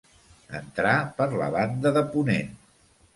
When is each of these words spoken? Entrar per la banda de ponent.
Entrar 0.59 0.93
per 1.19 1.27
la 1.41 1.49
banda 1.57 1.91
de 1.99 2.03
ponent. 2.17 2.51